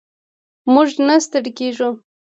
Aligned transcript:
موږ 0.73 0.89
نه 1.07 1.15
ستړي 1.25 1.51
کیږو. 1.59 1.89